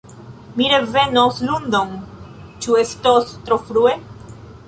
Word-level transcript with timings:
Mi 0.59 0.69
revenos 0.71 1.41
lundon, 1.49 1.91
ĉu 2.67 2.79
estos 2.85 3.29
tro 3.51 3.61
frue? 3.71 3.95